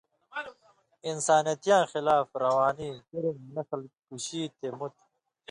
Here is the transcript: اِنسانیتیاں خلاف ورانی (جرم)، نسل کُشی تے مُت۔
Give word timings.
اِنسانیتیاں 1.09 1.83
خلاف 1.91 2.25
ورانی 2.33 2.91
(جرم)، 3.09 3.35
نسل 3.55 3.81
کُشی 4.07 4.43
تے 4.57 4.67
مُت۔ 4.77 4.95